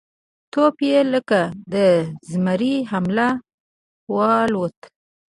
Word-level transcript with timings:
توپ 0.51 0.75
یې 0.89 0.99
لکه 1.13 1.41
د 1.73 1.75
زمري 2.29 2.75
حمله 2.91 3.29
والوته 4.15 4.87